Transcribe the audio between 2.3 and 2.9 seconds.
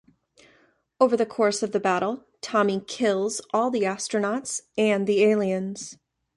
Tommy